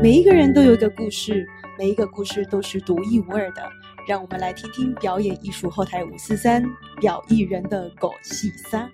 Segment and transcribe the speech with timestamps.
[0.00, 1.44] 每一个人都有一个故事，
[1.76, 3.68] 每一个故事都是独一无二的。
[4.06, 6.64] 让我们来听听表演艺术后台五四三
[7.00, 8.88] 表艺人的狗戏三。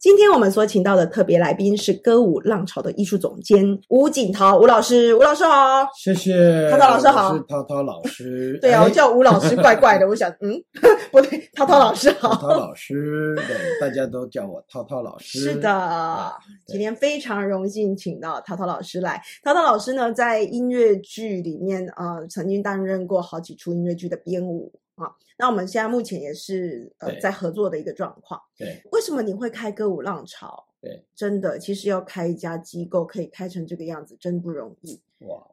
[0.00, 6.70] 今天我们所请到的特别来宾是歌舞浪潮的艺术总监吴景涛吴老师，吴老师好，谢谢。
[6.70, 8.56] 涛涛老师好，我是涛涛老师。
[8.62, 8.84] 对啊，哎。
[8.84, 10.54] 我叫吴老师怪怪的， 我想嗯，
[11.10, 15.40] 不对，涛涛老师涛涛好，老师，对，大家都叫我涛涛老师。
[15.40, 15.68] 是的。
[15.68, 16.32] 啊，
[16.64, 19.20] 今天非常荣幸请到涛涛老师来。
[19.42, 24.72] 涛涛老师呢，在音乐剧里面呃，曾经担任过好几出音乐剧的编舞
[25.04, 25.14] 啊。
[25.38, 28.40] 那我们现在目前也是呃在合作的一个状况。
[28.56, 30.66] 对为什么你会开歌舞浪潮？
[30.80, 35.00] 对，真的，其实要开一家机构可以开成这个样子，真不容易。
[35.26, 35.44] 哇，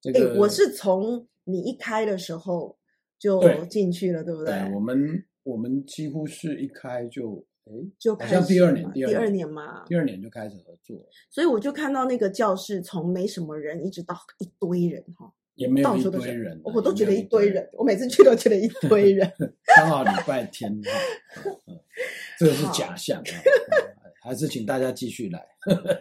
[0.00, 2.78] 这哎、个我是从你一开的时候
[3.18, 19.30] 就对进去了，对不对我们我们几乎是一开就哎，好就开始像第二年第二年年嘛，第二年就开始合作，所以我就看到那个教室从没什么人一直到一堆人哈，也没有一堆人啊，我都觉得一堆人，我每次去都觉得一堆人。
[19.76, 20.80] 刚好礼拜天
[22.38, 23.22] 这个是假象
[24.22, 25.44] 还是请大家继续来。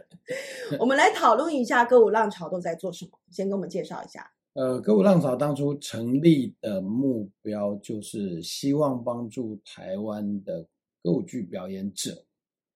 [0.80, 4.32] 我们来讨论一下歌舞浪潮都在做什么，先给我们介绍一下。
[4.54, 10.62] 呃，歌舞浪潮当初成立的目标就是希望帮助台湾的
[11.04, 12.24] 歌舞剧表演者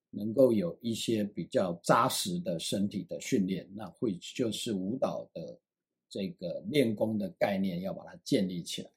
[0.09, 5.59] 能够有一些比较扎实的身体的训练，那会就是舞蹈的
[6.11, 8.89] 这个练功的概念要把它建立起来。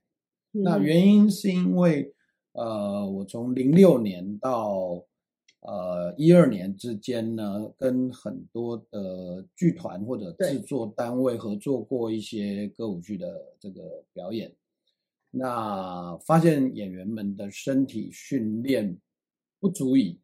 [0.50, 2.12] 那嗯原因是因为
[2.52, 5.02] 呃，我从零六年到
[5.60, 14.54] 呃一二年之间呢，跟很多的剧团或者对制作单位合作过一些歌舞剧的这个表演，
[15.30, 18.96] 那发现演员们的身体训练
[19.58, 20.20] 不足以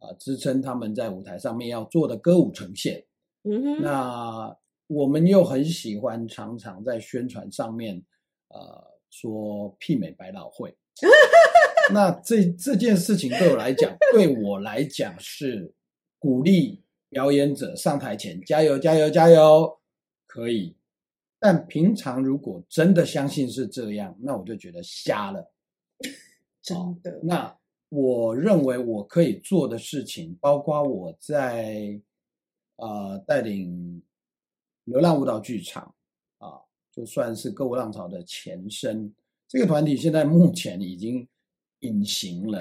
[0.00, 3.04] 啊、支撑他们在舞台上面要做的歌舞呈现。
[3.44, 4.56] 嗯哼，那
[4.90, 8.02] 我们又很喜欢常常在宣传上面，
[8.48, 10.76] 呃，说媲美百老汇。
[11.94, 15.72] 那这这件事情对我来讲，对我来讲是
[16.18, 19.78] 鼓励表演者上台前加油加油加油，
[20.26, 20.76] 可以。
[21.38, 25.52] 但平常如果真的相信是这样，那我就觉得瞎了。
[26.60, 27.56] 真的，那
[27.90, 32.00] 我认为我可以做的事情，包括我在
[32.74, 34.02] 呃带领
[34.84, 35.94] 流浪舞蹈剧场
[36.38, 36.60] 啊，
[36.90, 39.12] 就算是歌舞浪潮的前身。
[39.48, 41.26] 这个团体现在目前已经
[41.80, 42.58] 隐形了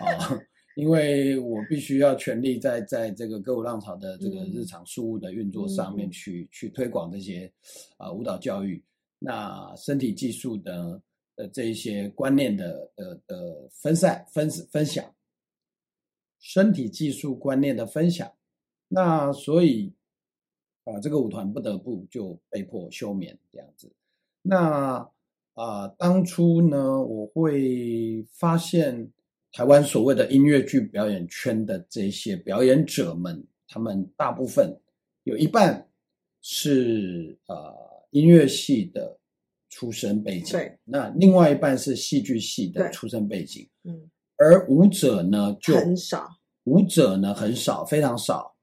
[0.00, 0.38] 啊，
[0.76, 7.50] 因为我必须要全力在在这个歌舞浪潮的这个嗯日常事务的运作上面嗯去、去推广这些
[7.96, 8.84] 啊、舞蹈教育。
[9.18, 11.00] 那身体技术的
[11.36, 15.14] 呃这一些观念的的的分散分分享，
[16.38, 18.30] 身体技术观念的分享，
[18.88, 19.90] 那所以
[20.86, 23.92] 啊，这个舞团不得不就被迫休眠这样子。
[24.40, 25.06] 那
[25.54, 29.10] 啊，当初呢，我会发现
[29.52, 34.78] 台湾所谓的音乐剧表演圈的这些表演者们，他们大部分
[35.24, 35.88] 有一半
[36.42, 37.74] 是呃
[38.10, 39.18] 音乐系的
[39.70, 46.28] 出身背景，对，那另外一半是戏剧系的出身背景，嗯，而舞者呢就很少，
[46.64, 48.54] 舞者呢很少，非常少，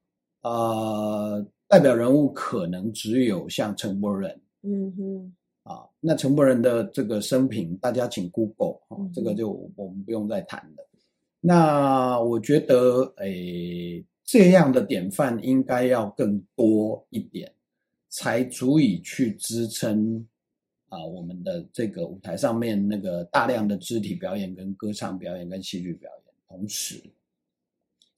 [0.44, 10.88] 呃，代表人物可能只有像陈柏仁嗯哼，啊，那陈柏仁的这个生平，大家请 Google 啊嗯，这个就我们不用再谈了。
[11.42, 17.52] 那我觉得，诶，这样的典范应该要更多一点，
[18.08, 20.24] 才足以去支撑
[20.90, 27.02] 啊我们的这个舞台上面那个大量的肢体表演、跟歌唱表演、跟戏剧表演同时。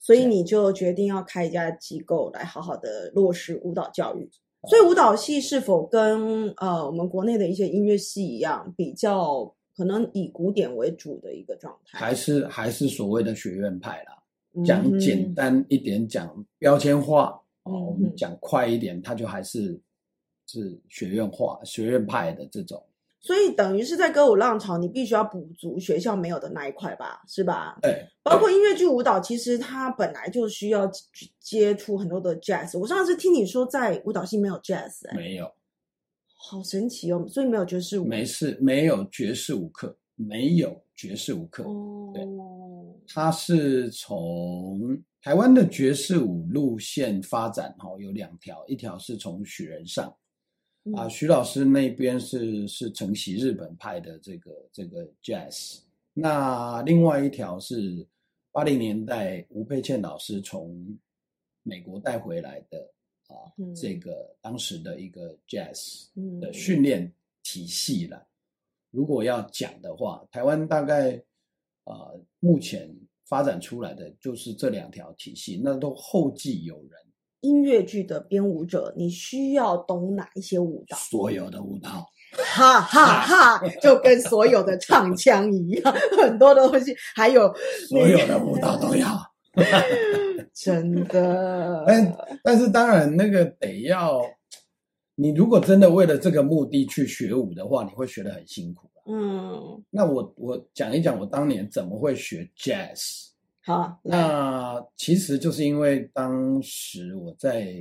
[0.06, 4.30] 所以你就决定要开一家机构来好好的落实舞蹈教育。
[4.68, 11.98] 所以舞蹈系是否跟呃我们国内的一些音乐系一样，比较可能以古典为主的一个状态？
[11.98, 14.12] 还是还是所谓的学院派啦。
[14.54, 17.30] 嗯讲简单一点，讲标签化
[17.64, 19.76] 哦，嗯我们讲快一点，它就还是
[20.46, 22.80] 是学院化、学院派的这种。
[23.26, 27.76] 所以等于是在歌舞浪潮，你必须要补足学校没有的那一块吧，是吧？
[27.82, 31.02] 对，包括音乐剧舞蹈，其实它本来就需要接
[31.40, 32.78] 接触很多的 jazz。
[32.78, 35.52] 我上次听你说，在舞蹈系没有 jazz，、哎，没有，
[36.36, 37.26] 好神奇哦！
[37.28, 41.64] 所以没有爵士舞，没事，没有爵士舞课，没有爵士舞课，
[42.14, 50.14] 对哦，它是从台湾的爵士舞路线发展哈、有两条，一条是从许仁上
[50.94, 55.78] 啊，嗯徐老师那边是是承袭日本派的这个这个 jazz，
[56.12, 58.06] 那另外一条是
[58.52, 60.96] 八零年代吴佩倩老师从
[61.62, 62.78] 美国带回来的
[63.26, 67.12] 啊，嗯这个当时的一个 jazz 嗯的训练
[67.42, 68.26] 体系了。
[68.90, 71.16] 如果要讲的话，台湾大概
[71.84, 72.88] 啊、呃目前
[73.24, 76.90] 发展出来的就是这两条体系，那都后继有人。
[77.40, 80.96] 音乐剧的编舞者，你需要懂哪一些舞蹈？
[80.96, 82.06] 所有的舞蹈，
[82.44, 87.52] 哈哈哈，就跟所有的唱腔一样，很多东西，还有
[87.88, 89.06] 所有的舞蹈都要。
[90.52, 94.20] 真的，但但是当然，那个得要，
[95.14, 98.90] 你如果真的为了这个目的去学舞的话，你会学得很辛苦。
[99.08, 103.28] 嗯，那我我讲一讲我当年怎么会学 jazz。
[103.66, 107.76] 好，那其实就是因为当时我在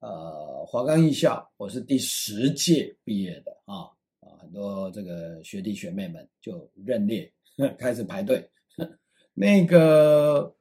[0.00, 3.88] 呃华冈艺校，我是第十届毕业的啊
[4.20, 7.32] 啊，很多这个学弟学妹们就认列
[7.80, 8.46] 开始排队。
[9.32, 10.54] 那个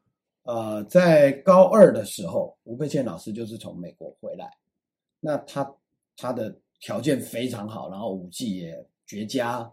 [0.44, 4.50] 呃，在高二的时候，吴佩倩老师就是从美国回来，
[5.20, 5.70] 那他
[6.16, 9.70] 他的条件非常好，然后舞技也绝佳，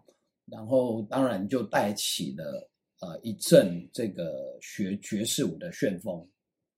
[0.47, 2.69] 然后当然就带起了
[3.03, 6.25] 呃一阵这个学爵士舞的旋风，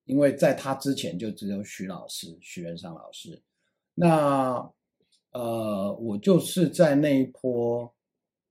[0.07, 3.43] 因为在他之前就只有许老师、许仁尚老师，
[3.95, 4.73] 那
[5.33, 7.95] 呃我就是在那一波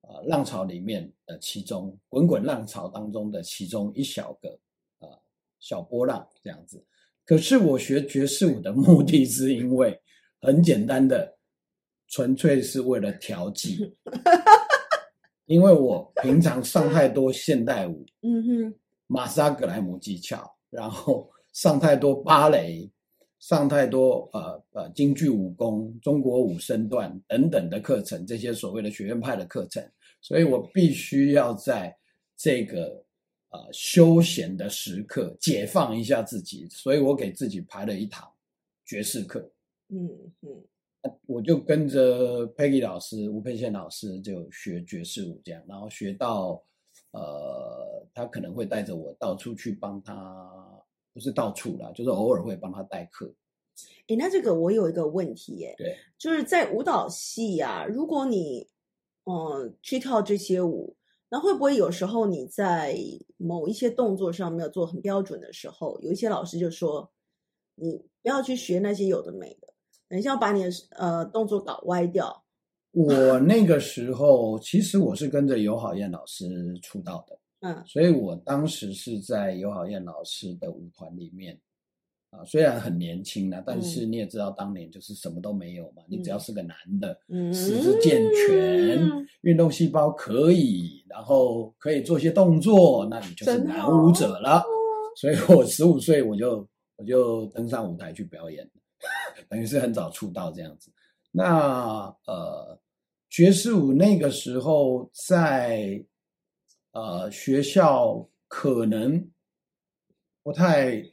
[0.01, 4.49] 呃浪潮里面的其中滚滚浪潮当中的其中一小个
[4.99, 5.09] 呃
[5.59, 6.85] 小波浪这样子。
[7.25, 9.99] 可是我学爵士舞的目的是因为
[10.41, 11.37] 很简单的，
[12.07, 13.97] 纯粹是为了调剂。
[15.53, 22.89] 因为我平常上太多现代舞、嗯哼，马莎格莱姆技巧，然后上太多芭蕾，
[23.37, 29.87] 上太多呃呃京剧武功、中国舞身段等等的课程，这些所谓的学院派的课程，
[30.21, 31.95] 所以我必须要在
[32.35, 33.05] 这个
[33.51, 38.27] 呃休闲的时刻解放一下自己，所以我给自己排了一堂
[38.87, 39.39] 爵士课。
[39.89, 40.09] 嗯
[40.41, 40.49] 嗯，
[41.25, 46.63] 我就跟着 Peggy 老师、吴佩宪老师就学爵士舞，这样，然后学到，
[47.11, 50.13] 呃，他可能会带着我到处去帮他，
[51.13, 53.33] 不是到处啦，就是偶尔会帮他代课。
[54.07, 58.67] 诶，那这个我有一个问题耶，对，就是在舞蹈系啊，如果你
[59.25, 60.95] 嗯、呃去跳这些舞，
[61.29, 62.95] 那会不会有时候你在
[63.37, 67.11] 某一些动作上没有做很标准的时候，有一些老师就说
[67.75, 69.62] 你不要去学那些有的没的，
[70.13, 72.45] 等一下把你的呃动作搞歪掉。
[72.91, 81.59] 我那个时候其实我是跟着尤好燕老师出道的，嗯所以我当时是在尤好燕老师的舞团里面。
[82.29, 86.03] 啊，虽然很年轻啦，但是你也知道，当年就是什么都没有嘛。
[86.07, 94.63] 你只要是个男的，嗯，四肢健全，运动细胞可以，然后可以做些动作，那你就是男舞者了。
[95.15, 96.67] 所以我十五岁我就
[96.97, 98.69] 我就登上舞台去表演，
[99.49, 100.91] 等于是很早出道这样子。
[101.31, 102.79] 那呃，
[103.29, 106.03] 爵士舞那个时候在
[106.91, 109.29] 呃学校可能
[110.43, 111.03] 不太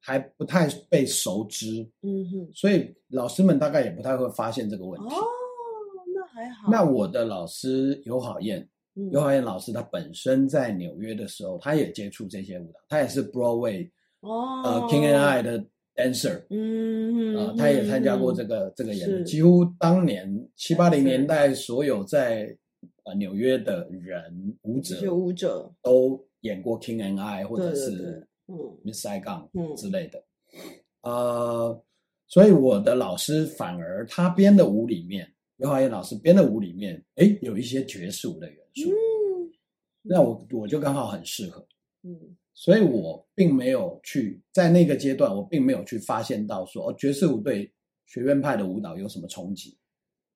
[0.00, 5.14] 还不太被熟知，嗯哼，所以老师们大概也不太会发现这个问题。
[5.14, 5.18] 哦，
[6.14, 6.70] 那还好。
[6.70, 15.66] 那我的老师尤好燕，嗯尤好燕老师，他本身在纽约的时候，他也接触这些舞蹈，他也是 Broadway 哦呃 King and I 的
[15.96, 18.32] dancer，嗯啊嗯，，他也参加过。
[18.32, 22.56] 这个这个演出，几乎当年七八零年代所有在
[23.04, 28.56] 呃纽约的人舞者舞者，都演过 King and I 或者是嗯。
[28.84, 29.74] Miss Saigon 嗯。
[29.74, 30.22] 之类的，
[31.02, 31.82] 呃，
[32.28, 38.94] 所以我的老师反而他编的舞里面，刘华燕老师编的舞里面，诶，有一些爵士舞的元素，嗯，
[40.02, 41.66] 那我我就刚好很适合，
[42.02, 47.70] 嗯所以我并没有去在那个阶段，我并没有去发现到说，哦，爵士舞对
[48.06, 49.76] 学院派的舞蹈有什么冲击。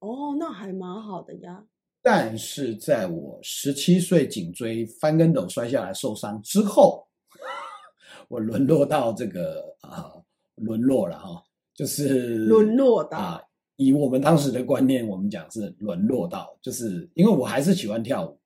[0.00, 1.64] 哦，那还蛮好的呀。
[2.02, 7.06] 但是在我十七岁颈椎翻跟斗摔下来受伤之后，
[8.28, 10.12] 我沦落到这个啊、
[10.56, 11.42] 沦落了哈，
[11.74, 13.40] 就是沦落到啊、
[13.76, 18.38] 以我们当时的观念，我们讲是沦落到，就是因为我还是喜欢跳舞，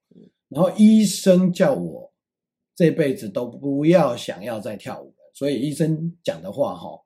[0.49, 2.13] 然后医生叫我
[2.75, 7.01] 这辈子都不要想要再跳舞了，所以医生讲的话哈，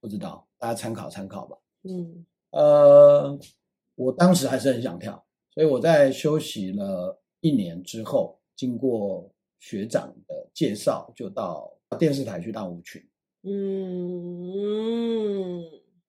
[0.00, 1.56] 不知道大家参考参考吧。
[1.84, 3.38] 嗯呃，
[3.94, 13.06] 我当时还是很想跳，所以我在休息了一年之后，经过学长的介绍，就到电视台去当舞群，
[13.42, 13.62] 嗯，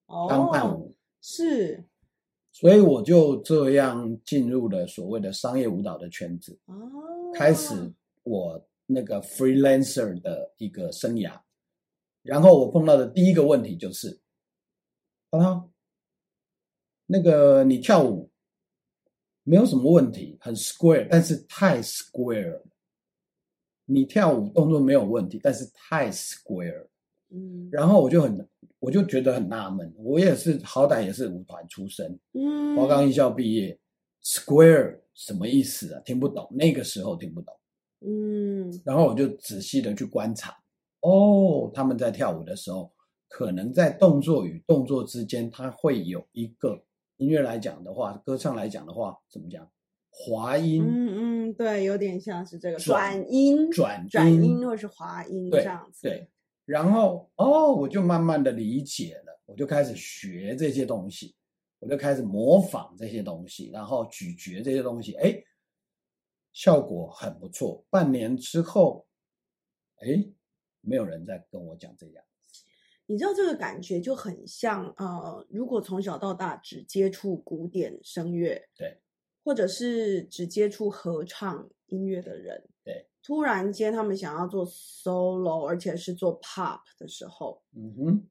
[0.07, 1.83] 哦，当伴舞，是。
[2.51, 6.73] 所以我就这样进入了所谓的商业舞蹈的圈子，哦，
[7.35, 11.39] 开始我那个 freelancer 的一个生涯。
[12.23, 14.19] 然后我碰到的第一个问题就是，
[15.29, 15.69] 涛涛，
[17.05, 18.31] 那个你跳舞
[19.43, 22.65] 没有什么问题，很 square，但是太 square 了。
[23.85, 26.87] 你跳舞动作没有问题，但是太 square。
[27.29, 33.77] 嗯然后我就很，我就觉得很纳闷，我也是好歹也是舞团出身，嗯，华冈艺校毕业
[34.23, 36.01] ，square 什么意思啊？
[36.05, 37.57] 听不懂，那个时候听不懂。
[38.05, 40.55] 嗯然后我就仔细的去观察，
[41.01, 42.91] 哦，他们在跳舞的时候，
[43.27, 46.83] 可能在动作与动作之间，它会有一个
[47.17, 49.69] 音乐来讲的话，歌唱来讲的话，怎么讲？
[50.09, 56.07] 滑音、嗯嗯，对，有点像是这个转转音、转转音音或是滑音这对样子。
[56.07, 56.27] 对，
[56.65, 61.35] 然后哦，我就慢慢的理解了，我就开始学这些东西，
[61.77, 65.39] 我就开始模仿这些东西，然后咀嚼这些东西，哎，
[66.57, 67.85] 效果很不错。
[67.87, 69.05] 半年之后，
[69.97, 70.27] 哎，
[70.81, 72.25] 没有人再跟我讲这样。
[73.05, 78.99] 你知道这个感觉就很像呃，如果从小到大只接触古典声乐，对，
[79.43, 88.27] 或者是只接触合唱音乐的人，对，突然间他们想要做 solo，而且是做 pop 的时候，嗯哼，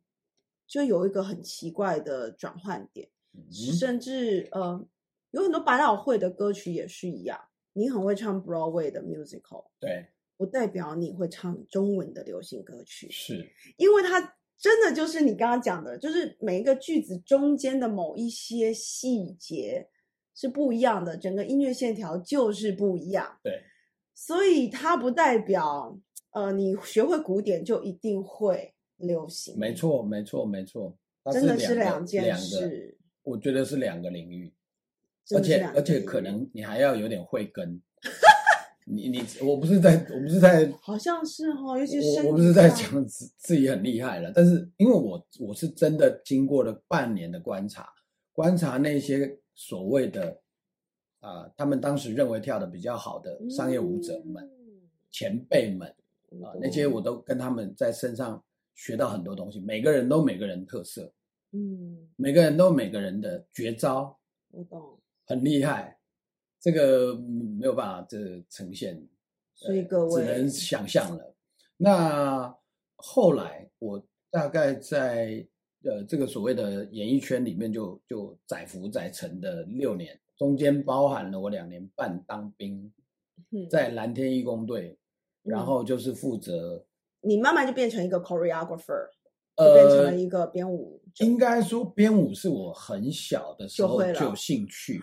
[0.67, 4.85] 就有一个很奇怪的转换点，嗯，甚至呃，
[5.31, 7.41] 有很多百老汇的歌曲也是一样，
[7.77, 10.07] 你很会唱 Broadway 的 musical，对，
[10.39, 14.19] 不代表你会唱中文的流行歌曲，是，因为它
[14.59, 19.87] 真的就是你刚刚讲的，就是每一个句子中间的某一些细节
[20.35, 23.63] 是不一样的，整个音乐线条就是不一样，对，
[24.15, 30.97] 所以它不代表呃你学会古典就一定会流行，没，错，没错，没错，
[31.31, 34.56] 真的是两件，事，我觉得是两个领域，真
[35.35, 37.81] 而且而且可能你还要有点慧根。
[38.89, 47.89] 你你我不是在我不是在 好像是哦，尤其是我我不是在讲自自己很厉害了，但是因为我我是真的经过了半年的观察，
[48.33, 50.41] 观察那些所谓的
[51.19, 54.49] 啊、他们当时认为跳的比较好的商业舞者们、
[55.11, 55.93] 前辈们
[56.31, 58.41] 嗯啊、那些我都跟他们在身上
[58.77, 61.13] 学到很多东西，每个人都每个人特色，
[61.51, 64.17] 嗯，每个人都每个人的绝招，
[64.53, 65.99] 我懂，很厉害，
[66.61, 68.19] 这个嗯没有办法这
[68.49, 69.07] 呈现，
[69.55, 71.35] 所以各位只能想象了。
[71.77, 72.57] 那
[72.97, 75.47] 后来我大概在
[75.83, 82.93] 呃这个所谓的演艺圈里面就就载浮载沉的六年，中间包含了我两年半当兵，
[83.51, 84.99] 嗯在蓝天义工队，
[85.43, 86.87] 然嗯后就是负责
[87.21, 89.11] 你慢慢就变成一个 choreographer，
[89.57, 95.01] 就变成呃了一个编舞者，应该说编舞是我很小的时候就有兴趣。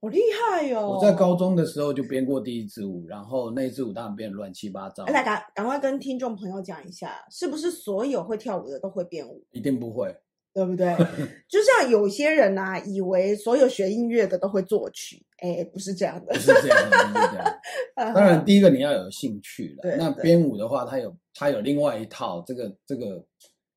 [0.00, 10.14] 好厉害哟、我在高中的时候就编过第一支舞，然后那支舞当然变得乱七八糟哎，，来赶赶快跟听众朋友讲一下，是不是所有会跳舞的都会编舞，一定不会。
[10.54, 10.86] 对不对？
[11.50, 16.38] 就像有些人啊，以为所有学音乐的都会作曲，哎，不是这样的不。
[16.40, 17.60] 是这样，不是这样。
[18.14, 19.96] 当然，第一个你要有兴趣了。
[19.98, 23.22] 那编舞的话，它有它有另外一套，这个这个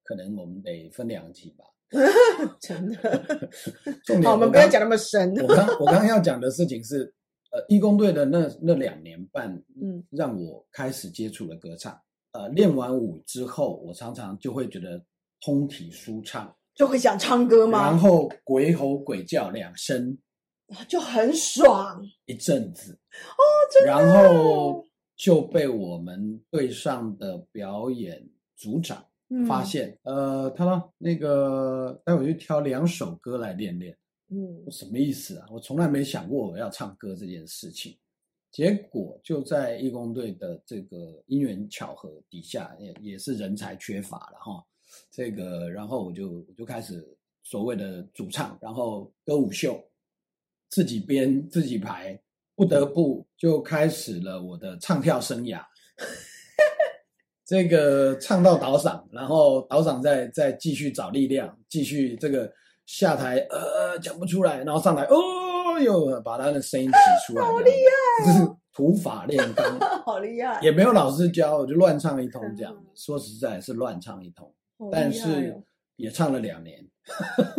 [0.09, 1.63] 可能我们得分两集吧。
[2.59, 3.47] 真的，
[4.03, 5.31] 重点好，我们不要讲那么深。
[5.35, 7.13] 我刚我刚刚要讲的事情是，
[7.51, 11.95] 呃，义工队的那那两年半，嗯，让我开始接触了歌唱。
[12.31, 14.99] 呃，练完舞之后，我常常就会觉得
[15.41, 17.95] 通体舒畅，就会想唱歌然？
[17.95, 20.17] 后鬼吼鬼叫两声
[20.87, 22.93] 就很爽一阵子，
[23.37, 23.87] 哦，真的。
[23.91, 24.83] 然后
[25.15, 29.03] 就被我们队上的表演组长
[29.47, 33.97] 发嗯，现，呃，他说那个待会就挑两首歌来练练。
[34.31, 35.47] 嗯我什么意思啊？
[35.51, 37.97] 我从来没想过我要唱歌这件事情。
[38.51, 44.65] 结果就在义工队的这个因缘巧合底下，也也是人才缺乏了哈。
[45.11, 47.07] 这个，然后我就我就开始
[47.43, 49.79] 所谓的主唱，然后歌舞秀，
[50.69, 52.19] 自己编自己排，
[52.55, 55.63] 不得不就开始了我的唱跳生涯。
[57.49, 62.47] 这个唱到岛赏，然后岛赏再再继续找力量，继续这个
[62.85, 66.93] 下台，呃，讲不出来，然后上来，哦，又把他的声音挤
[67.25, 72.71] 出来，好厉害、这是土法炼钢，好厉害，也没有老师教，我就乱唱一通这样。
[72.93, 74.45] 说实在，是乱唱一通，
[74.77, 75.63] 好但是哦
[75.95, 76.79] 也唱了两年，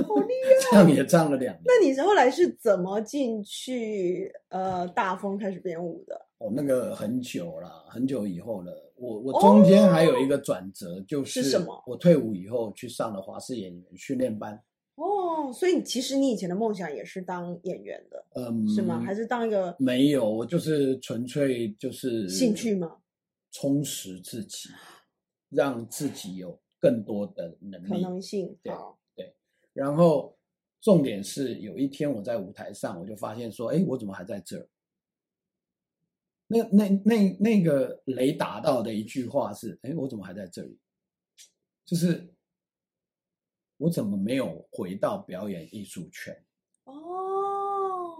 [0.06, 0.70] 好厉害。
[0.70, 1.62] 这样也唱了两年。
[1.64, 6.14] 那你后来是怎么进去呃大风开始编舞的？
[6.38, 8.72] 哦，那个很久了，很久以后了。
[9.00, 14.62] 我我中间还有一个转折，就是什么我退伍以后去上了华视演员训练班。
[14.96, 19.00] 哦，所以其实你以前的梦想也是当演员的，嗯，是吗？
[19.00, 20.28] 还是当一个没有？
[20.30, 22.98] 我就是纯粹就是兴趣吗？
[23.50, 24.68] 充实自己，
[25.48, 27.96] 让自己有更多的能可。
[27.96, 28.72] 能性对
[29.16, 29.34] 对，
[29.72, 30.36] 然后
[30.82, 34.68] 重点是有一天我在舞台上，我就发现说，哎，我怎么还在这儿？
[36.52, 40.76] 那那那那个雷打到的一句话是，哎，我怎么还在这里？
[41.86, 42.34] 就是
[43.76, 46.36] 我怎么没有回到表演艺术圈？
[46.86, 48.16] 哦，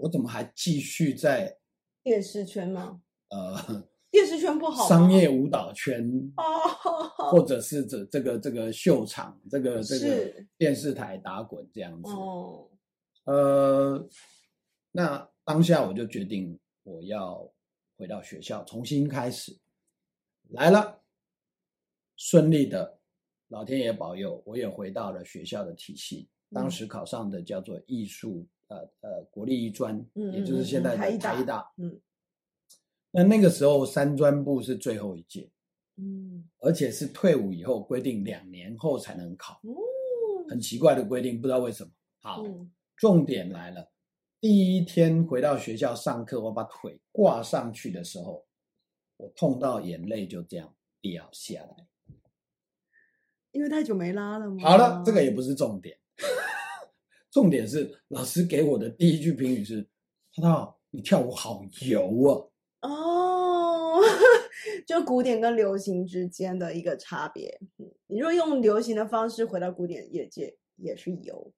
[0.00, 1.58] 我怎么还继续在
[2.04, 3.02] 电视圈吗？
[3.30, 12.10] 呃电视圈不好，商业舞蹈圈，哦，或者是这这个这个秀场，这个这个电视台打滚这样子？
[12.12, 12.70] 哦，
[13.24, 14.08] 呃，
[14.92, 17.46] 那当下我就决定我要
[17.96, 19.56] 回到学校重新开始，
[20.48, 21.02] 来了，
[22.16, 22.98] 顺利的，
[23.48, 26.28] 老天爷保佑，我也回到了学校的体系。
[26.50, 31.70] 当时考上的叫做艺术，呃呃，国立艺专，嗯也就是现在的台艺大。
[31.76, 32.00] 嗯。
[33.10, 35.50] 那那个时候三专部是最后一届，
[35.96, 39.76] 嗯，而且是退伍以后规定两年后才能考，哦，
[40.48, 41.90] 很奇怪的规定，不知道为什么。
[42.20, 42.70] 好，嗯。
[42.96, 43.92] 重点来了，
[44.40, 48.46] 第一天回到学校上课，我把腿挂上去的时候，
[49.16, 51.88] 我痛到眼泪就这样掉下来。
[53.50, 54.62] 因为太久没拉了吗？
[54.62, 55.98] 好了，这个也不是重点，
[57.32, 59.82] 重点是老师给我的第一句评语是：
[60.36, 62.88] 涛涛，你跳舞好油啊！
[62.88, 64.00] 哦，
[64.86, 67.58] 就古典跟流行之间的一个差别。
[67.78, 71.52] 嗯，你若用流行的方式回到古典业界，也是有。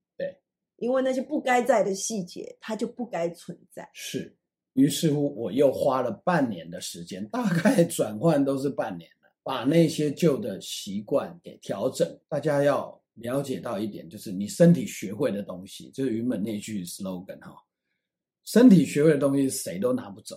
[0.80, 3.88] 对，因为那些不该在的细节，它就不该存在。
[3.92, 4.34] 是，
[4.72, 12.08] 于是乎我又花了半年的时间，大概转换都是半年了，把那些旧的习惯给调整。
[12.28, 17.54] 大家要了解到一点，就是你身体学会的东西，就是原本那句 slogan 哈，
[18.44, 20.36] 身体学会的东西谁都拿不走，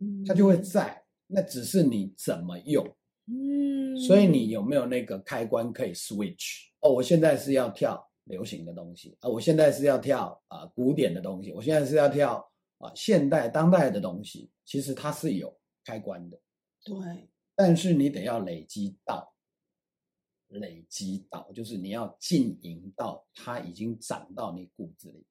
[0.00, 2.84] 嗯它就会在，那只是你怎么用。
[3.26, 6.66] 嗯，所以你有没有那个开关可以 switch？
[6.80, 14.50] 哦，我现在是要跳流行的东西啊，我现在是要跳啊、古典的东西，我现在是要跳啊现代当代的东西。
[14.64, 16.40] 其实它是有开关的，
[16.84, 19.34] 对，但是你得要累积到，
[20.48, 25.26] 累积到就是你要经营到它已经长到你骨子里。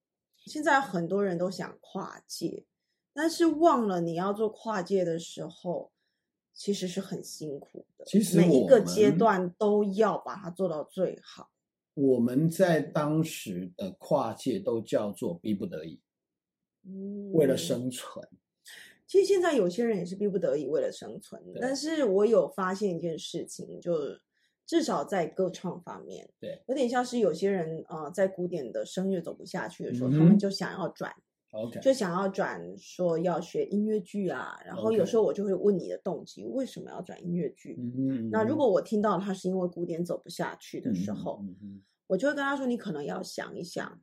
[0.46, 2.66] 现在很多人都想跨界，
[3.14, 5.92] 但是忘了你要做跨界的时候，
[6.54, 8.04] 其实是很辛苦的。
[8.06, 11.50] 其实每一个阶段都要把它做到最好。
[12.02, 16.00] 我们在当时的跨界都叫做逼不得已，
[16.84, 18.28] 嗯，为了生存。
[19.06, 23.94] 其实现在有些人也是逼不得已为了生存，对但是我有发现一件事情，就
[24.66, 31.14] 至少在歌唱方面，对，有点像是有些人呃在古典的声乐走不下去的时候，嗯他们就想要转
[31.52, 37.76] ，OK，就想要转说要学音乐剧啊，然后有时候我就会问你的动机，为什么要转音乐剧？
[37.78, 44.02] 嗯哼那如果我听到他是因为古典走不下去的时嗯候，哼嗯哼我就会跟他说，你可能要想一想，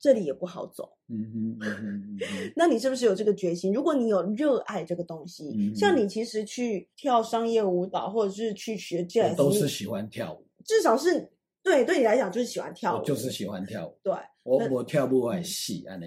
[0.00, 0.98] 这里也不好走。
[1.06, 3.72] 嗯哼嗯嗯，那你是不是有这个决心？
[3.72, 11.30] 如果你有热爱这个东西，嗯像你其实去跳商业舞蹈，或者是去学我 jazz，都是喜欢跳舞，至少是
[11.62, 16.06] 对对你来讲就是喜欢跳舞，我就是喜欢跳舞，对我我跳舞还戏安呢，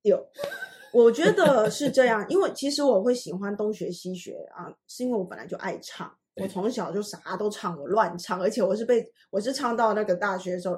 [0.00, 0.26] 有。
[0.90, 10.74] 我觉得是这样，因为其实我会喜欢东学西学啊，是因为我本来就爱唱，我从小就啥都唱，我乱唱，而且我是被我是唱到那个大学的时候，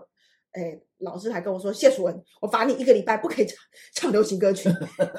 [0.53, 3.57] 哎，老师还跟我说谢淑文，我罚你一个礼拜不可以唱
[3.95, 4.69] 唱流行歌曲，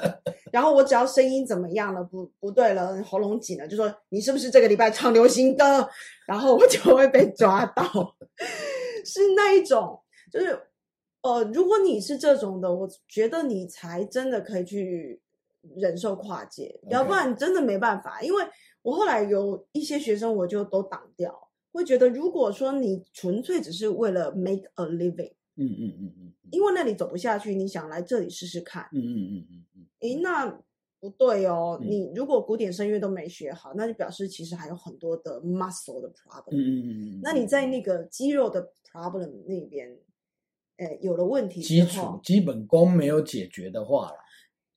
[0.52, 5.88] 然后我只要声音怎么样了，不不对了，喉咙紧了，就说你是不是这个礼拜唱流行歌，
[6.26, 7.84] 然后我就会被抓到，
[9.04, 10.00] 是那一种，
[10.30, 10.58] 就是
[11.22, 15.20] 呃，如果你是这种的，我觉得你才真的可以去
[15.76, 18.20] 忍受跨界，要不然真的没办法。
[18.20, 18.44] 因为
[18.82, 30.46] 我后来有一些学生，我就都挡掉，会觉得如果说你纯粹只是为了 make a living，嗯嗯嗯嗯因为那里走不下去，你想来这里试试看，嗯嗯嗯嗯嗯，诶，那
[31.00, 31.78] 不对哦。
[31.80, 36.50] 嗯你如果古典声乐都没学好，那就表示其实还有很多的 muscle 的 problem。
[36.52, 39.96] 嗯嗯嗯嗯，那你在那个肌肉的 problem 那边，
[40.76, 44.16] 呃，有了问题基础，基本功没有解决的话了，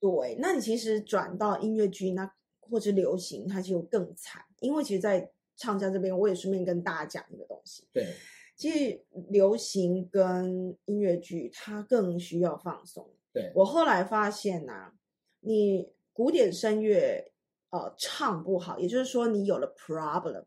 [0.00, 2.32] 对，那你其实转到音乐剧，那
[2.70, 4.42] 或者流行，它就更惨。
[4.60, 8.14] 因为其实，在唱家这边，我也顺便跟大家讲一个东西，对，
[8.56, 13.08] 其实流行跟音乐剧，它更需要放松。
[13.32, 14.92] 对我后来发现呐、
[15.40, 17.32] 你古典声乐
[17.70, 20.44] 呃唱不好，也就是说你有了 problem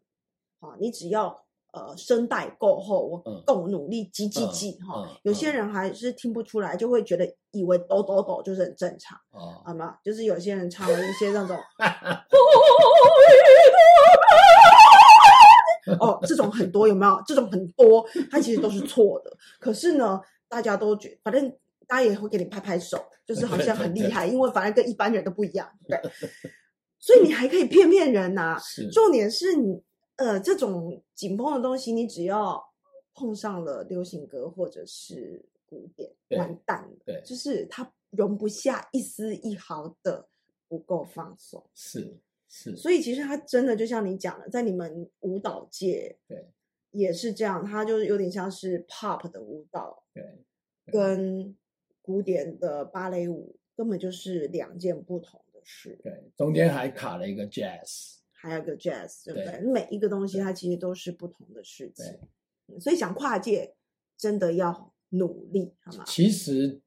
[0.59, 9.97] 啊，你只要呃声带够厚，我嗯够努力，挤挤嗯挤哈嗯，有些嗯人还是听不出来，就会觉得以为抖抖抖就是很正常，哦，好吗？
[10.03, 11.57] 就是有些人唱了一些那种，
[15.99, 17.21] 哦，这种很多有没有？
[17.25, 19.35] 这种很多，它其实都是错的。
[19.59, 21.49] 可是呢，大家都觉，反正
[21.87, 25.99] 大家也会给你拍拍手，就是好像很厉害，因为反正跟一般人都不一样，对。
[26.99, 28.59] 所以你还可以骗骗人呐。
[28.91, 29.81] 重点是你
[30.17, 32.61] 呃，这种紧绷的东西，你只要
[33.15, 36.97] 碰上了流行歌或者是古典，完蛋了。
[37.05, 40.27] 对，就是它容不下一丝一毫的
[40.67, 41.69] 不够放松。
[41.73, 42.17] 是。
[42.51, 46.49] 是，所以其实它真的就像你讲的，在你们舞蹈界，对，
[46.89, 50.43] 也是这样，它就是有点像是 pop 的舞蹈，对，
[50.91, 51.55] 跟
[52.01, 55.99] 古典的芭蕾舞根本就是两件不同的事。
[56.01, 59.59] 对，中间还卡了一个 jazz，还有个 jazz，对不对？
[59.71, 63.75] 每一个东西它其实都是不同的事情，所以想跨界
[64.17, 66.03] 真的要努力，好吗？
[66.05, 66.81] 其实，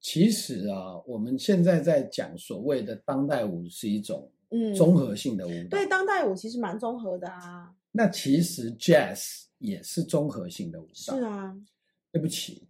[0.00, 4.30] 其实啊，我们现在在讲所谓的当代舞是一种。
[4.50, 7.74] 嗯，综合性的舞蹈对当代舞其实蛮综合的啊。
[7.90, 11.16] 那其实 jazz 也是综合性的舞蹈。
[11.16, 11.52] 是啊，
[12.12, 12.68] 对不起，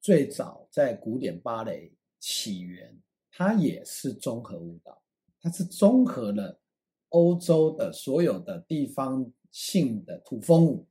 [0.00, 2.96] 最早在古典芭蕾起源，
[3.32, 5.02] 它也是综合舞蹈，
[5.42, 6.60] 它是综合了
[7.08, 10.86] 欧洲的所有的地方性的土风舞，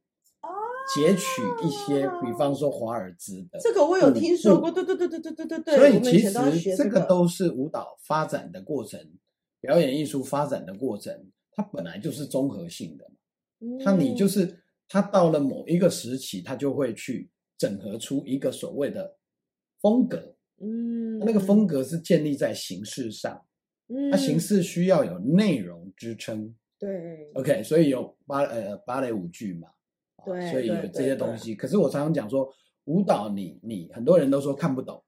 [0.96, 3.60] 截取一些，比方说华尔兹的。
[3.60, 5.76] 这个我有听说过，对对对对对对对对。
[5.76, 9.00] 所以其实这个都是舞蹈发展的过程。
[9.60, 13.84] 表演艺术发展的过程，它本来就是综合性的嘛。
[13.84, 19.18] 它你就是它到了某一个时期，它就会去整合出一个所谓的
[19.82, 20.36] 风格。
[20.62, 23.44] 嗯，那个风格是建立在形式上。
[23.88, 26.56] 嗯，它形式需要有内容支撑。
[26.80, 29.68] 对，OK，所以有芭呃芭蕾舞剧嘛。
[30.26, 31.56] 对，所以有这些东西。
[31.56, 32.48] 可是我常常讲说，
[32.86, 35.04] 舞蹈你你很多人都说看不懂。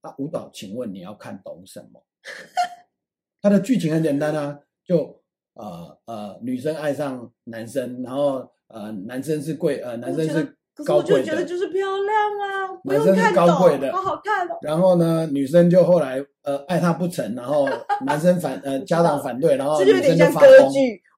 [0.00, 2.02] 啊，舞蹈，请问你要看懂什么？
[3.40, 5.18] 它的剧情很简单啊，就
[5.54, 14.58] 呃呃，女生爱上男生，然后呃，男生是贵呃，男生是高贵的，觉得就是漂亮啊，男生是高贵的，好好看哦。
[14.60, 17.66] 然后呢，女生就后来呃爱他不成，然后
[18.04, 20.70] 男生反呃 家长反对，然后女生就发疯。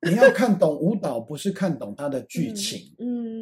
[0.09, 3.36] 你要看懂舞蹈，不是看懂它的剧情，嗯，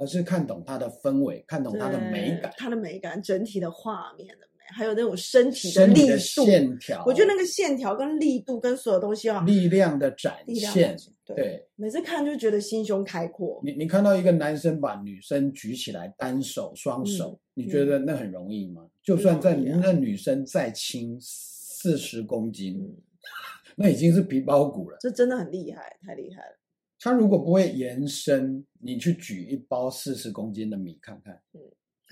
[0.00, 4.50] 而是看懂它的氛围，看懂它的美感，它的美感，整体的画面的美。
[4.72, 13.60] 还有那种身体的力度，线条，我觉得那个线条跟力度跟所有东西啊，力量的展现，对，每次看就觉得心胸开阔。
[13.64, 18.86] 你你看到一个男生把女生举起来，单手双手，你觉得那很容易吗？
[19.02, 22.96] 就算在那女生再轻四十公斤，
[23.74, 24.96] 那已经是皮包骨了。
[25.00, 26.59] 这真的很厉害，太厉害了。
[27.00, 31.42] 他如果不会延伸，你去举一包四十公斤的米看看，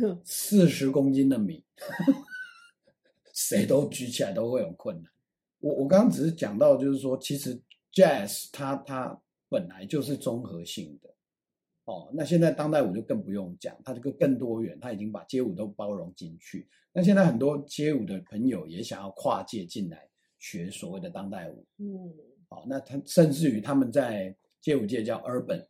[0.01, 1.62] 嗯， 四十公斤的米。
[3.33, 5.12] 谁都举起来都会有困难。
[5.61, 7.57] 我我刚刚只是讲到，就是说，其实
[7.92, 9.16] jazz 它它
[9.48, 11.09] 本来就是综合性的
[11.85, 12.11] 哦。
[12.14, 16.66] 那现在当代舞就更不用讲，它这个更多元，它已经把街舞都包容进去。
[16.92, 20.09] 那现在很多街舞的朋友也想要跨界进来
[20.40, 21.64] 学所谓的当代舞。
[21.77, 22.12] 嗯，
[22.48, 25.66] 好，那他甚至于他们在街舞界叫 urban。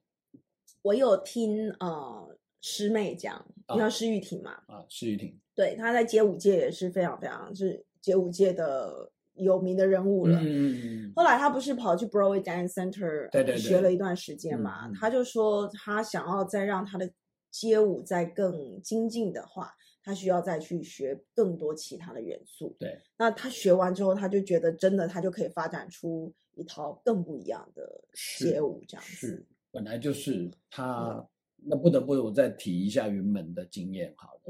[0.82, 4.52] 我有听呃师妹讲，你知道施玉婷嘛？
[4.66, 5.38] 啊，施玉婷。
[5.54, 10.38] 对，她在街舞界也是非常非常是街舞界的有名的人物了。
[10.42, 14.90] 嗯后来她不是跑去 Broadway Dance Center 对对学了一段时间嘛？
[14.98, 17.10] 他就说她想要再让她的
[17.50, 19.74] 街舞再更精进的话，
[20.08, 22.74] 他需要再去学更多其他的元素。
[22.78, 22.98] 对。
[23.18, 28.02] 那他学完之后，他就觉得真的他就可以发展出一套更不一样的
[28.40, 29.12] 街舞这样子。
[29.12, 31.28] 是，本来就是他。
[31.60, 34.40] 那不得不我再提一下云门的经验，好了。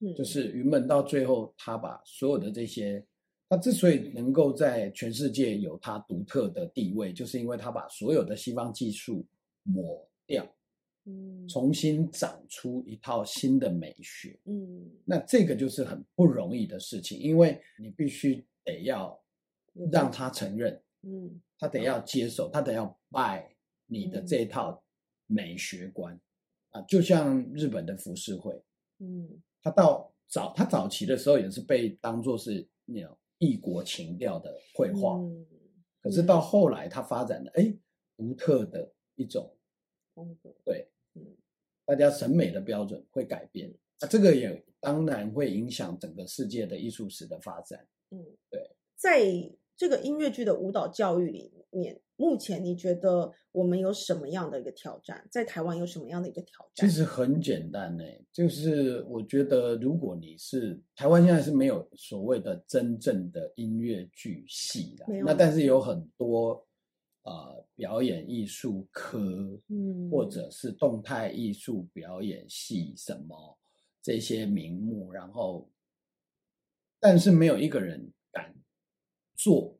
[0.00, 0.14] 嗯。
[0.14, 3.04] 就是云门到最后，他把所有的这些，
[3.48, 9.26] 他之所以能够在全世界有他独特的地位，就是因为他把所有的西方技术
[9.64, 10.46] 抹掉，
[11.04, 19.20] 嗯，重新长出一套新的美学，嗯，那这个就是很不容易的事情，因为你必须得要
[19.90, 23.54] 让他承认，嗯，他得要接受，他得要拜
[23.86, 24.82] 你的这套
[25.26, 26.20] 美学观。
[26.70, 28.62] 啊，就像日本的浮世绘，
[28.98, 29.42] 嗯。
[29.64, 35.46] 他到早，他早期的时候也是被当做是那种异国情调的绘画，嗯
[36.00, 37.72] 可是到后来他发展的哎
[38.16, 39.54] 独特的一种
[40.14, 41.22] 风格，对，嗯，
[41.84, 49.22] 大家审美的标准会改变，那这个也当然会影响整个世界的艺术史的发展，嗯，对，在
[49.76, 52.00] 这个音乐剧的舞蹈教育里面。
[52.16, 55.26] 目前你觉得我们有什么样的一个挑战？
[55.28, 56.88] 在台湾有什么样的一个挑战？
[56.88, 66.64] 其实很简单呢，就是我觉得如果你是台湾现在是没有所谓的真正的音乐剧系的，那但是有很多
[67.22, 69.18] 呃表演艺术科，
[69.68, 73.58] 嗯或者是动态艺术表演系什么
[74.02, 75.70] 这些名目，然后，
[76.98, 78.54] 但是没有一个人敢
[79.34, 79.78] 做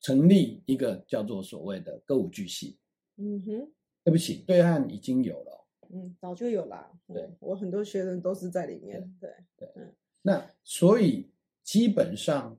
[0.00, 2.78] 成立一个叫做所谓的歌舞剧系。
[3.16, 5.66] 嗯哼，对不起，对岸已经有了。
[5.90, 6.90] 嗯，早就有啦。
[7.06, 9.14] 对嗯我很多学生都是在里面。
[9.20, 11.30] 对对，嗯，那所以
[11.62, 12.58] 基本上，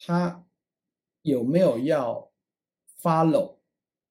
[0.00, 0.44] 他
[1.22, 2.32] 有没有要
[3.00, 3.56] follow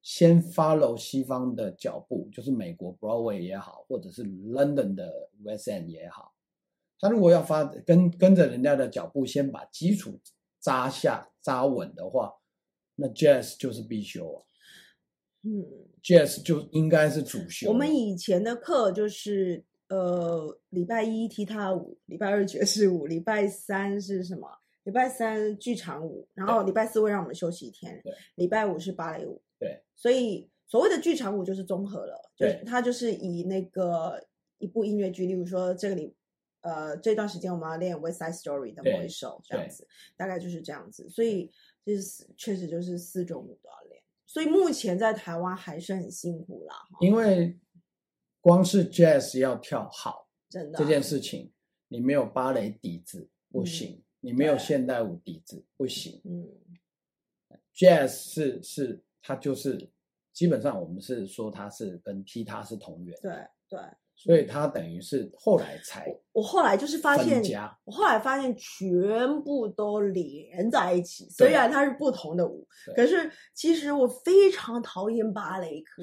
[0.02, 6.34] 先 follow 西方的脚步，就是美国 Broadway 也好，或者是 London 的 West End 也好，
[7.00, 10.20] 他如果要发跟跟着人家的脚步，先把基础
[10.60, 12.34] 扎下扎稳的话，
[12.96, 14.44] 那 Jazz 就是必修啊
[15.42, 15.66] 嗯
[16.04, 17.70] ，，Jazz 就应该是主修。
[17.70, 24.48] 我们以前的课就是呃，礼拜一踢踏舞，礼拜二爵士舞，礼拜三是什么？
[24.86, 29.40] 礼拜三剧场舞，然后礼拜四会让我们休息一天对，礼拜五是芭蕾舞。
[29.60, 34.26] 对，所以所谓的剧场舞就是综合了，就是它就是以那个
[34.58, 36.16] 一部音乐剧，例如说这个里
[36.62, 41.10] 呃这段时间我们要练《West Side Story》的某对一首这样子，大概就是这样子。
[41.10, 41.52] 所以
[41.86, 47.60] 就是确实就是四种舞都要练，所以目前在台湾还是很辛苦啦，因为
[48.40, 50.24] 光是 Jazz 要跳好。
[50.48, 51.52] 真的这件啊事情，
[51.88, 56.20] 你没有芭蕾底子不行，你没有对现代舞底子不行。
[56.26, 56.48] 嗯
[57.76, 59.90] Jazz 是是它就是
[60.34, 63.32] 基本上我们是说它是跟踢踏是同源，对
[63.70, 63.80] 对。
[64.18, 67.44] 所以它等于是后来才我后来就是发现，
[67.84, 76.02] 我后来发现全部都连在一起，对虽然它是不同的舞，可是其实我非常讨厌芭蕾课。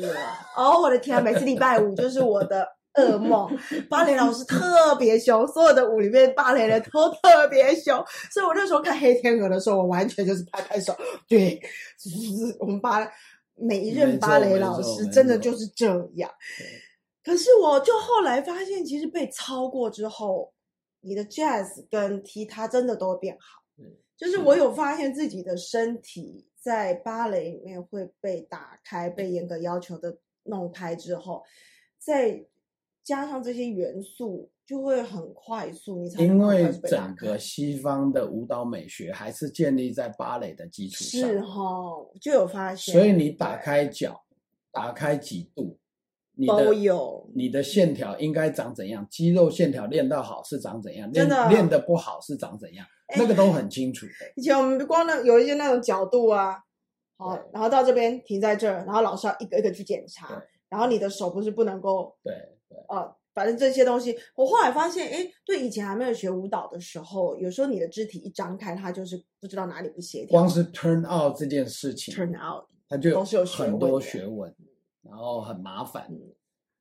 [0.58, 3.50] 哦，我的天啊，每次礼拜五就是我的噩梦。
[3.88, 7.96] 芭蕾老师特别凶，所有的舞里面芭蕾人都特别凶，
[8.30, 10.96] 所以我那时候看《黑天鹅》的时候，我完全就是拍拍手，
[11.28, 11.60] 对，
[12.58, 13.08] 我们芭蕾
[13.54, 16.30] 每一任芭蕾老师真的就是这样。
[17.24, 20.52] 可是我就后来发现，其实被超过之后，
[21.00, 23.62] 你的 jazz 跟踢踏真的都会变好。
[24.16, 31.42] 就是我有发现自己的身体在芭蕾里面会被打开，被严格要求的弄开之后，
[31.98, 32.44] 在
[33.04, 41.62] 加上这些元素，就会很快速，你才能因为整个西方的舞蹈美学还是建立在芭蕾的基础上，是哈，
[42.20, 44.24] 就有发现，所以你打开脚，
[44.70, 45.78] 打开几度，
[46.34, 49.06] 你的都有你的线条应该长怎样？
[49.10, 51.10] 肌肉线条练到好是长怎样？
[51.12, 52.86] 练练的不好是长怎样？
[53.08, 54.12] 哎那个都很清楚的。
[54.36, 56.56] 以前我们光那有一些那种角度啊，
[57.18, 62.32] 好，然后到这边停在这儿，然后老师要一个一个去检查，然后你的手不是不能够对
[63.34, 70.38] 反正这些东西，我后来发现，哎，对，以前还没有学舞蹈的时候，有时候你的肢体一张开，它就是不知道哪里不协调。
[70.38, 74.54] 光是 turn out 这件事情 turn out，它就有很多学问，
[75.02, 76.10] 然后很麻烦。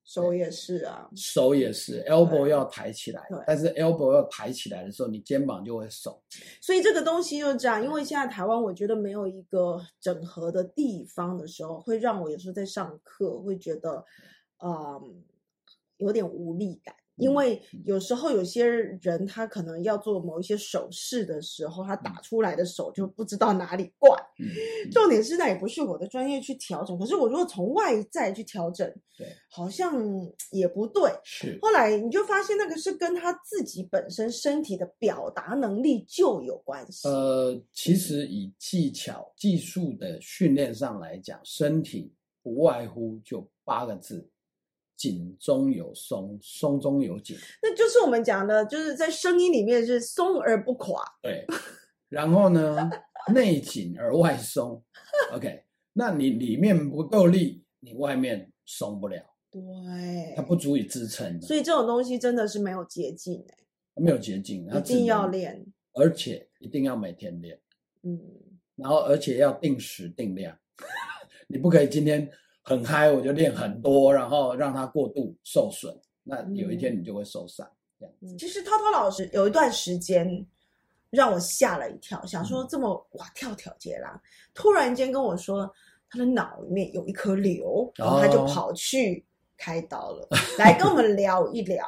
[0.03, 6.19] 手也是啊，手也是，elbow 要抬起来对，但是 elbow 要抬起来的时候，你肩膀就会耸。
[6.59, 7.81] 所以这个东西就是这样。
[7.81, 14.03] 因为现在台湾，我觉得没有一个整合的地方的时候，会让我有时候在上课会觉得，
[14.61, 15.23] 嗯，
[16.01, 16.93] 有点无力感。
[17.17, 24.17] 因为有时候有些人他可能要做某一些手势的时候，他打出来的手就不知道哪里怪。
[24.39, 24.47] 嗯，
[24.89, 29.93] 重点是那也不是我的专业去调整，可是我如果从外在去调整，对，好像
[30.49, 31.11] 也不对。
[31.23, 37.07] 是后来你就发现那个是跟他自己本身身体的表达能力就有关系。
[37.07, 42.11] 呃，其实以技巧、技术的训练上来讲，身体
[42.41, 44.27] 不外乎就八个字：
[45.01, 47.35] 紧中有松，松中有紧。
[47.63, 51.03] 那就是我们讲的，就是在声音里面是松而不垮。
[51.23, 51.43] 对，
[52.07, 52.87] 然后呢，
[53.33, 54.83] 内紧而外松。
[55.33, 63.57] OK，那你里面不够力，你外面松不了，对它，不足以支撑，所以这种东西真的是没有捷径哎、
[63.95, 65.65] 它没有捷径，一定要能，练。
[65.93, 67.59] 而且一定要每天练，
[68.03, 68.21] 嗯，
[68.75, 70.55] 然后而且要定时定量，
[71.49, 72.29] 你不可以今天
[72.61, 77.67] 很嗨我就练很多，然后让它过度受损，那有一天你就会受伤。
[77.99, 80.45] 这样嗯其实涛涛老师有一段时间
[81.09, 84.21] 让我吓了一跳，想嗯说这么哇跳跳接啦，
[84.53, 85.71] 突然间跟我说
[86.09, 89.25] 他的脑里面有一颗瘤，然后他就哦跑去
[89.57, 91.85] 开刀了，来跟我们聊一聊。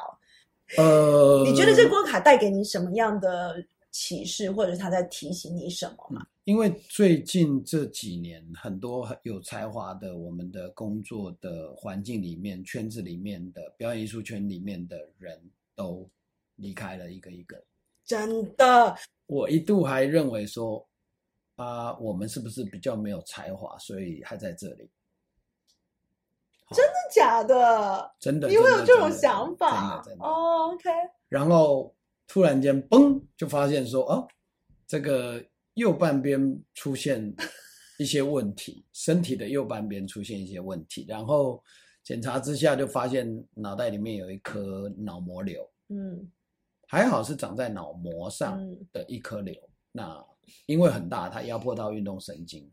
[0.78, 3.54] 呃，你觉得这关卡带给你什么样的
[3.94, 6.26] 启示，或者是他在提醒你什么吗？
[6.42, 15.40] 因为最近这几年，很多很有才华的我们的工作的环境里面、圈子里面的表演艺术圈里面的人
[15.76, 16.10] 都
[16.56, 17.56] 离开了一个一个。
[18.04, 20.84] 真的，我一度还认为说，
[21.54, 24.90] 啊，我们是不是比较没有才华，所以还在这里？
[26.70, 28.12] 真的假的？
[28.18, 30.04] 真的，你会有这种想法。
[30.18, 30.90] 哦？OK，
[31.28, 31.94] 然后
[32.26, 34.28] 突然间嘣，就发现说，哦，
[34.86, 37.34] 这个右半边出现
[37.98, 41.62] 一些问题， 身体的右半边出现一些问题，然后
[42.02, 46.30] 检查之下就发现脑袋里面有一颗脑膜瘤，嗯。
[46.86, 49.54] 还好是长在脑膜上嗯的一颗瘤，
[49.90, 50.22] 那
[50.66, 52.70] 因为很大，它压迫到运动神经，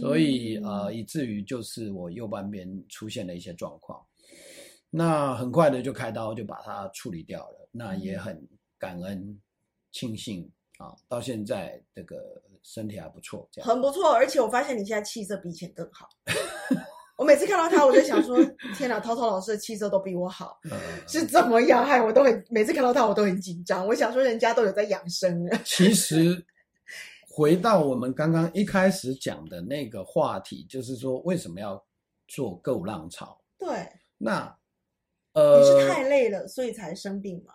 [0.00, 4.04] 所以呃，嗯以至于就是我右半边出现了一些状况。
[4.90, 9.40] 那很快的就开刀就把它处理掉了，那也嗯很感恩
[9.90, 13.68] 庆幸啊，到现在这个身体还不错，这样。
[13.68, 16.08] 很不错，而且我发现你现在气色比以前更好。
[17.18, 18.38] 我每次看到他，我就想说：
[18.78, 21.84] 天哪，涛涛老师的气色都比我好，呃是怎么样？
[21.84, 23.84] 害我都很每次看到他，我都很紧张。
[23.84, 25.60] 我想说，人家都有在养生了。
[25.64, 26.46] 其实
[27.28, 31.84] 回到我们刚刚一开始讲的那个话题，就是说为什么要
[32.28, 33.36] 做够浪潮？
[33.58, 33.66] 对，
[34.16, 34.56] 那
[35.32, 37.54] 呃你呃，是太累了，所以才生病吗？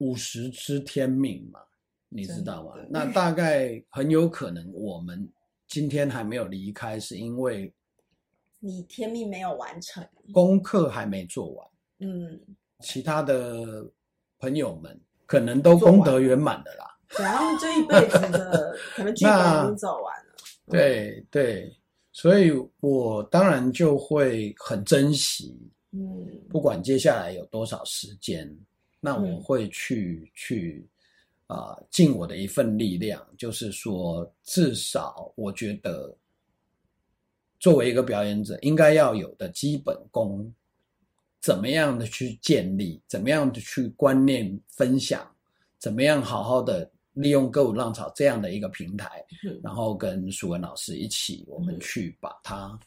[0.00, 1.60] 五十知天命嘛，
[2.10, 2.74] 你知道吗？
[2.90, 5.26] 那大概很有可能我们
[5.66, 7.72] 今天还没有离开，是因为
[8.58, 10.06] 你天命没有完成。
[10.32, 11.68] 功课还没做完。
[12.00, 12.40] 嗯，
[12.80, 13.84] 其他的
[14.38, 16.86] 朋友们可能都功德圆满的啦。
[17.10, 20.34] 对，然后这一辈子的可能剧本已经走完了。
[20.66, 21.76] 对对，
[22.12, 25.60] 所以我当然就会很珍惜，
[25.92, 28.48] 嗯不管接下来有多少时间，
[29.00, 29.42] 那我嗯。
[29.42, 30.86] 会去、去
[31.46, 36.16] 啊、尽我的一份力量，就是说，至少我觉得，
[37.58, 40.52] 作为一个表演者，应该要有的基本功，
[41.40, 45.28] 怎么样的去建立，怎么样的去观念分享，
[45.78, 49.60] 怎么样好好的利用歌舞浪潮这样的一个平台，嗯。
[49.60, 51.80] 然后跟舒文老师一起，我们嗯。
[51.80, 52.78] 去把它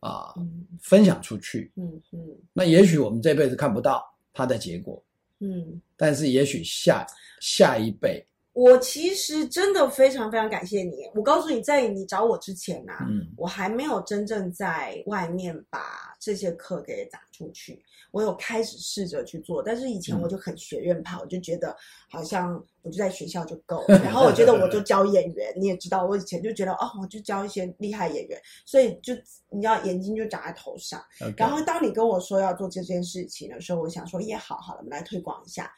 [0.00, 0.66] 啊、嗯。
[0.80, 1.72] 分享出去。
[1.76, 2.20] 嗯嗯。
[2.52, 5.02] 那也许我们这辈子看不到它的结果，
[5.42, 5.80] 嗯。
[5.96, 7.06] 但是也许下
[7.40, 11.10] 下一辈，我其实真的非常非常感谢你。
[11.14, 17.82] 我告诉你，在你找我之前啊，嗯我还没有真正在外面把这些课给打出去。
[18.10, 21.74] 我有开始试着去做，但是以前嗯我就很学院派，我就觉得
[22.10, 23.98] 好像我就在学校就够 了。
[24.00, 29.14] 然后我觉得我就教演员，你也知道，我以前就觉得哦，我就教一些厉害演员，所以就
[29.48, 31.02] 你要眼睛就长在头上。
[31.38, 35.72] 然后当你跟我说要做这件事情的时候，我想说也好好了，我们来推广一下。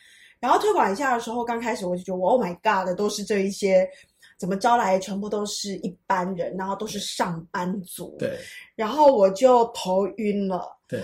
[0.44, 3.88] 然后推广一下的时候，刚开始我就觉得我 Oh my God，都是这一些
[4.37, 8.14] 怎么招来，全部都是一般人，然后都是上班族。。
[8.18, 8.37] 对
[8.76, 10.76] 然后我就头晕了。
[10.87, 11.02] 对，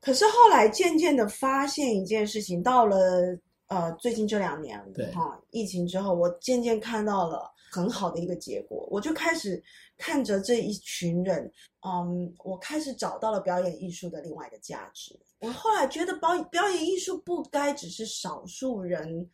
[0.00, 3.36] 可是后来渐渐的发现一件事情，到了
[3.68, 9.62] 呃最近这两年对哈疫情之后，我渐渐看到了很好的一个结果，我就开始
[9.96, 11.50] 看着这一群人，
[11.86, 15.18] 嗯，我开始找到了表演艺术的另外一个价值。
[15.38, 19.30] 我后来觉得表表演艺术不该只是少数人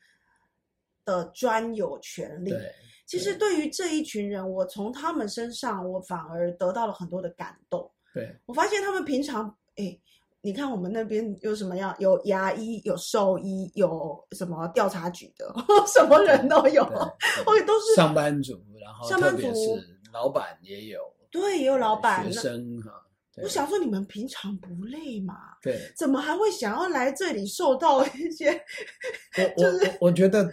[1.04, 2.72] 的专有权利，对
[3.06, 7.90] 其实对于这一群人，我从他们身上，我反而得到了很多的感动。
[8.12, 9.98] 对我发现他们平常，哎，
[10.46, 11.92] 你看我们那边有什么样？
[11.98, 15.52] 有牙医，有兽医，有什么调查局的，
[15.92, 16.94] 什么人都有，对
[17.44, 21.00] 哦，都是上班族，然后上班特别族是老板也有，
[21.32, 22.32] 对，也有老板。
[22.32, 22.92] 学生哈，
[23.42, 25.34] 我想说，你们平常不累嘛？
[25.60, 28.52] 对怎么还会想要来这里受到一些？
[29.36, 30.48] 我我 我我觉得，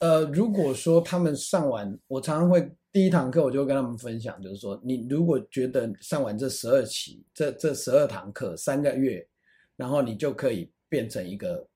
[0.00, 9.26] 呃，如果说他们上完，我常常会第一堂课我就跟他们分享，就是说，你如果觉得上完这十二期，这这十二堂课三个月，
[9.76, 11.66] 然后你就可以变成一个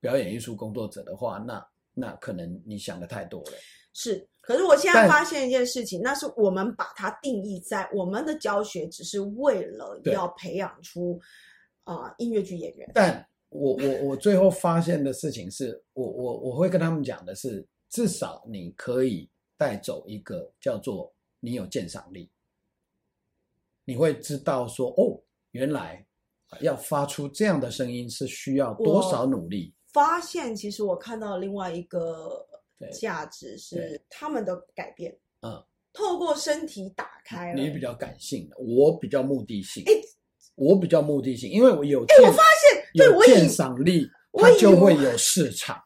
[0.00, 3.52] 表演艺术工作者的话，那那可能你想的太多了。
[3.94, 11.20] 是，可是我现在发现一件事情，那是我们把它定义在我们的教学，只是为了要培养出
[11.84, 12.90] 啊、呃音乐剧演员。
[12.94, 19.28] 但我我我最后发现的事情是，我我我会跟他们讲的是，至少你可以
[19.58, 22.30] 带走一个叫做你有鉴赏力，
[23.84, 26.06] 你会知道说哦，原来
[26.60, 29.74] 要发出这样的声音是需要多少努力。
[29.92, 32.46] 发现其实我看到另外一个
[32.92, 37.60] 价值是他们的改变，嗯，透过身体打开了。
[37.60, 39.92] 你比较感性的，我比较目的性哎。
[40.54, 45.82] 我比较目的性，因为我有哎，我发现，对我有鉴赏力，它我就会有市场，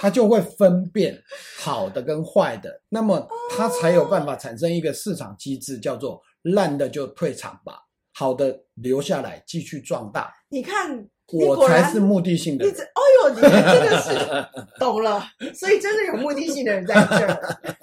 [0.00, 1.16] 它就会分辨
[1.56, 7.78] 好的跟坏的，那么它才有办法产生一个市场机制，叫做烂的就退场吧，
[8.20, 10.30] 好的留下来继续壮大。
[10.50, 10.94] 你看，
[11.32, 17.80] 你我才是目的性的人你这，哎呦，你真的是懂了，所以真的有目的性的人在这儿。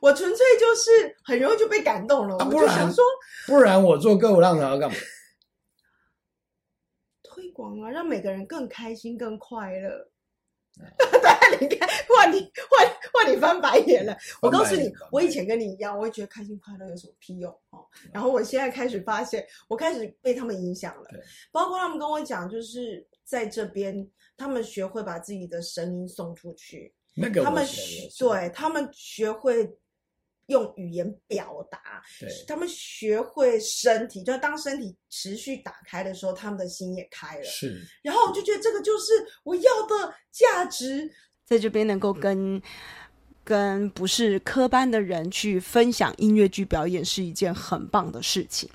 [0.00, 3.04] 我纯粹就是很容易就被感动了，我就想说，
[3.46, 4.96] 不然我做歌舞浪潮要干嘛？
[7.22, 10.08] 推广啊，让每个人更开心、更快乐。
[10.98, 14.16] 对，你看，换你换换你翻白眼了。
[14.42, 17.84] 我告诉你，我以前跟你一样，我会觉得开心快乐有什么屁用哦。
[18.12, 21.08] 然后我现在开始发现，我开始被他们影响了。
[21.50, 26.94] 包括他们跟我讲，就是在这边，他们学会把自己的声音送出去。
[27.14, 27.66] 那个，他们
[28.18, 29.68] 对他们学会。
[30.46, 32.02] 用语言表达，
[32.46, 37.44] 他们学会身体，就当身体持续打开的时候，他们的心也开了。
[37.44, 41.10] 是，然后我就觉得这个就是我要的价值，
[41.44, 42.60] 在这边能够跟
[43.42, 48.68] 跟不是科班的人去分享音乐剧表演，是一件很棒的事情。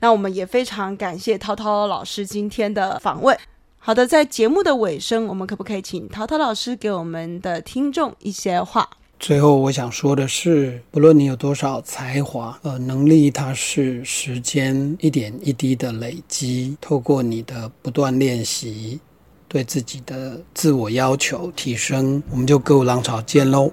[0.00, 3.36] 那我们也非常感谢涛涛老师今天的访问。
[3.78, 8.88] 好的，在节目的尾声，我们可不可以请涛涛老师给我们的听众一些话？
[9.18, 19.00] 最后，我想说的是，不论你有多少才华，呃，能力它是时间一点一滴的累积，透过你的不断练习，
[19.48, 23.70] 对自己的自我要求提升，我们就歌舞浪潮见喽。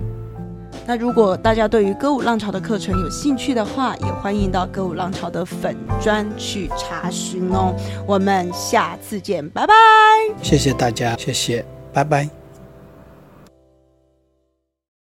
[0.88, 7.76] 那如果大家对于歌舞浪潮的课程有兴趣的话，也欢迎到歌舞浪潮的粉专去查询哦。
[8.08, 9.74] 我们下次见，拜拜。
[10.42, 11.64] 谢谢大家，谢谢，
[11.94, 12.43] 拜拜。